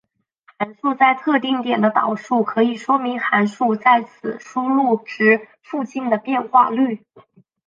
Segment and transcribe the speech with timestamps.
[0.57, 7.05] 函数在特定点的导数可以说明函数在此输入值附近的变化率。